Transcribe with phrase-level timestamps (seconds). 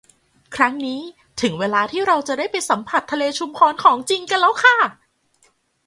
[0.55, 1.01] ครั้งนี้
[1.41, 4.77] ถึงเวลาที่เราจะได้ไปสัมผัสทะเลชุมพรของจริงกันแล้วค่ะ